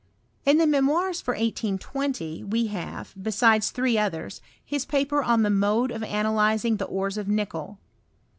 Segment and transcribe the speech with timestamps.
[0.47, 5.91] In the Memoirs for 1820 we have, besides three others, his paper on the mode
[5.91, 7.77] of analyzing the ores of nickel.